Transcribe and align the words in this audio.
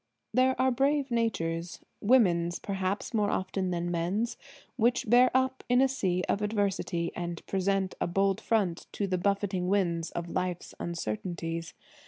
There 0.33 0.59
are 0.59 0.71
brave 0.71 1.11
natures–women's 1.11 2.57
perhaps, 2.57 3.13
more 3.13 3.29
often 3.29 3.69
than 3.69 3.91
men's–which 3.91 5.07
bear 5.07 5.29
up 5.35 5.63
in 5.69 5.79
a 5.79 5.87
sea 5.87 6.23
of 6.27 6.41
adversity, 6.41 7.11
and 7.15 7.45
present 7.45 7.93
a 8.01 8.07
bold 8.07 8.41
front 8.41 8.87
to 8.93 9.05
the 9.05 9.19
buffeting 9.19 9.67
winds 9.67 10.09
of 10.09 10.27
life's 10.27 10.73
uncertainties. 10.79 11.75